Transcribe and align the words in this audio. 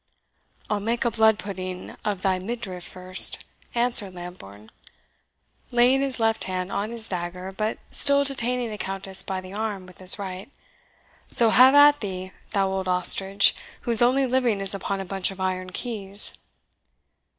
"I'll 0.67 0.79
make 0.79 1.05
a 1.05 1.11
blood 1.11 1.37
pudding 1.37 1.95
of 2.03 2.23
thy 2.23 2.39
midriff 2.39 2.83
first," 2.83 3.45
answered 3.75 4.15
Lambourne, 4.15 4.71
laying 5.69 6.01
his 6.01 6.19
left 6.19 6.45
hand 6.45 6.71
on 6.71 6.89
his 6.89 7.07
dagger, 7.07 7.51
but 7.51 7.77
still 7.91 8.23
detaining 8.23 8.71
the 8.71 8.79
Countess 8.79 9.21
by 9.21 9.41
the 9.41 9.53
arm 9.53 9.85
with 9.85 9.99
his 9.99 10.17
right. 10.17 10.49
"So 11.29 11.51
have 11.51 11.75
at 11.75 11.99
thee, 11.99 12.31
thou 12.49 12.69
old 12.71 12.87
ostrich, 12.87 13.53
whose 13.81 14.01
only 14.01 14.25
living 14.25 14.59
is 14.59 14.73
upon 14.73 14.99
a 15.01 15.05
bunch 15.05 15.29
of 15.29 15.39
iron 15.39 15.69
keys." 15.69 16.33